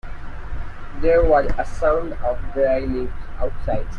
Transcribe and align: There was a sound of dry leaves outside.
There 1.01 1.23
was 1.23 1.51
a 1.59 1.63
sound 1.63 2.13
of 2.13 2.39
dry 2.55 2.79
leaves 2.79 3.13
outside. 3.37 3.85